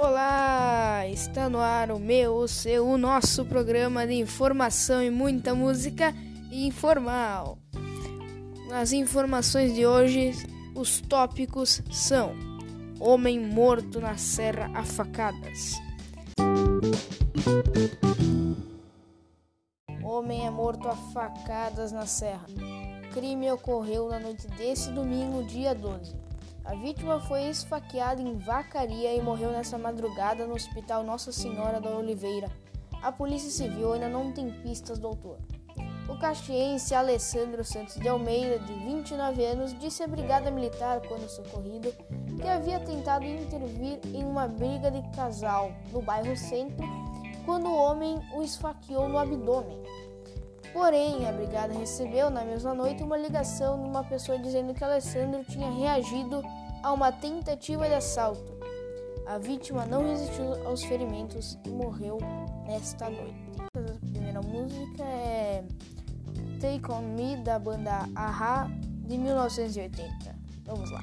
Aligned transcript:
Olá! 0.00 1.08
Está 1.08 1.48
no 1.48 1.58
ar 1.58 1.90
o 1.90 1.98
meu, 1.98 2.36
o 2.36 2.46
seu, 2.46 2.86
o 2.86 2.96
nosso 2.96 3.44
programa 3.44 4.06
de 4.06 4.14
informação 4.14 5.02
e 5.02 5.10
muita 5.10 5.56
música 5.56 6.14
informal. 6.52 7.58
Nas 8.68 8.92
informações 8.92 9.74
de 9.74 9.84
hoje, 9.84 10.30
os 10.72 11.00
tópicos 11.00 11.82
são: 11.90 12.32
Homem 13.00 13.40
morto 13.40 14.00
na 14.00 14.16
serra 14.16 14.70
a 14.72 14.84
facadas. 14.84 15.72
Homem 20.04 20.46
é 20.46 20.50
morto 20.50 20.86
a 20.86 20.94
facadas 20.94 21.90
na 21.90 22.06
serra. 22.06 22.46
Crime 23.12 23.50
ocorreu 23.50 24.08
na 24.08 24.20
noite 24.20 24.46
desse 24.46 24.92
domingo, 24.92 25.42
dia 25.42 25.74
12. 25.74 26.14
A 26.68 26.74
vítima 26.74 27.18
foi 27.18 27.48
esfaqueada 27.48 28.20
em 28.20 28.36
Vacaria 28.36 29.14
e 29.14 29.22
morreu 29.22 29.50
nessa 29.50 29.78
madrugada 29.78 30.46
no 30.46 30.54
Hospital 30.54 31.02
Nossa 31.02 31.32
Senhora 31.32 31.80
da 31.80 31.96
Oliveira. 31.96 32.50
A 33.02 33.10
Polícia 33.10 33.50
Civil 33.50 33.94
ainda 33.94 34.06
não 34.06 34.32
tem 34.32 34.50
pistas 34.50 34.98
do 34.98 35.06
autor. 35.06 35.38
O 36.06 36.18
caxiense 36.18 36.94
Alessandro 36.94 37.64
Santos 37.64 37.94
de 37.94 38.06
Almeida, 38.06 38.58
de 38.58 38.74
29 38.74 39.42
anos, 39.46 39.78
disse 39.78 40.02
à 40.02 40.06
Brigada 40.06 40.50
Militar, 40.50 41.00
quando 41.08 41.26
socorrido, 41.30 41.90
que 42.36 42.46
havia 42.46 42.78
tentado 42.80 43.24
intervir 43.24 43.98
em 44.12 44.22
uma 44.22 44.46
briga 44.46 44.90
de 44.90 45.00
casal 45.16 45.72
no 45.90 46.02
bairro 46.02 46.36
Centro, 46.36 46.86
quando 47.46 47.66
o 47.66 47.76
homem 47.76 48.20
o 48.34 48.42
esfaqueou 48.42 49.08
no 49.08 49.16
abdômen. 49.16 49.82
Porém, 50.72 51.26
a 51.26 51.32
brigada 51.32 51.72
recebeu 51.72 52.28
na 52.28 52.44
mesma 52.44 52.74
noite 52.74 53.02
uma 53.02 53.16
ligação 53.16 53.82
de 53.82 53.88
uma 53.88 54.04
pessoa 54.04 54.38
dizendo 54.38 54.74
que 54.74 54.84
Alessandro 54.84 55.42
tinha 55.44 55.70
reagido 55.70 56.42
a 56.82 56.92
uma 56.92 57.12
tentativa 57.12 57.88
de 57.88 57.94
assalto. 57.94 58.56
A 59.26 59.38
vítima 59.38 59.84
não 59.84 60.08
resistiu 60.08 60.66
aos 60.66 60.82
ferimentos 60.84 61.58
e 61.64 61.68
morreu 61.68 62.18
nesta 62.66 63.10
noite. 63.10 63.52
A 63.74 64.10
primeira 64.10 64.40
música 64.40 65.04
é 65.04 65.64
Take 66.60 66.90
On 66.90 67.02
Me 67.02 67.36
da 67.36 67.58
banda 67.58 68.08
Aha 68.14 68.68
de 69.06 69.18
1980. 69.18 70.34
Vamos 70.64 70.90
lá. 70.90 71.02